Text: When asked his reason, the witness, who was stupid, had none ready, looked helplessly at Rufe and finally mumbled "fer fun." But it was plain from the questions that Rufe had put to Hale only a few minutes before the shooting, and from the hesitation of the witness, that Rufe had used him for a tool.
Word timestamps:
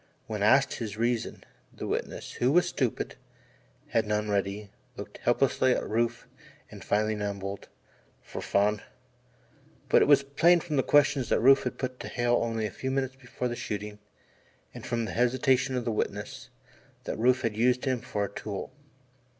When 0.25 0.41
asked 0.41 0.73
his 0.73 0.97
reason, 0.97 1.43
the 1.71 1.85
witness, 1.85 2.31
who 2.33 2.51
was 2.51 2.67
stupid, 2.67 3.17
had 3.89 4.07
none 4.07 4.31
ready, 4.31 4.71
looked 4.97 5.19
helplessly 5.19 5.73
at 5.75 5.87
Rufe 5.87 6.27
and 6.71 6.83
finally 6.83 7.13
mumbled 7.15 7.69
"fer 8.23 8.41
fun." 8.41 8.81
But 9.89 10.01
it 10.01 10.07
was 10.07 10.23
plain 10.23 10.59
from 10.59 10.77
the 10.77 10.81
questions 10.81 11.29
that 11.29 11.39
Rufe 11.39 11.65
had 11.65 11.77
put 11.77 11.99
to 11.99 12.07
Hale 12.07 12.37
only 12.41 12.65
a 12.65 12.71
few 12.71 12.89
minutes 12.89 13.15
before 13.15 13.47
the 13.47 13.55
shooting, 13.55 13.99
and 14.73 14.83
from 14.87 15.05
the 15.05 15.11
hesitation 15.11 15.75
of 15.77 15.85
the 15.85 15.91
witness, 15.91 16.49
that 17.03 17.19
Rufe 17.19 17.43
had 17.43 17.55
used 17.55 17.85
him 17.85 18.01
for 18.01 18.25
a 18.25 18.29
tool. 18.33 18.71